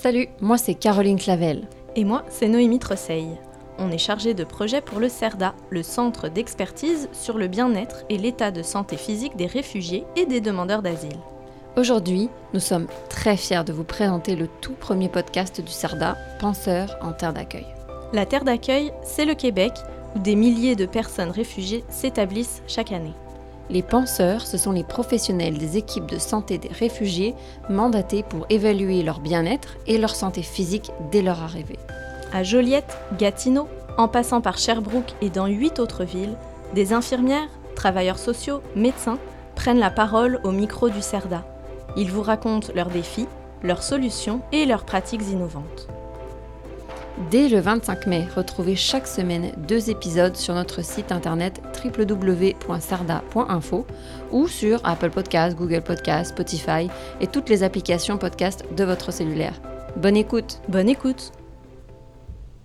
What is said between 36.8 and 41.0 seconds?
infirmières, travailleurs sociaux, médecins prennent la parole au micro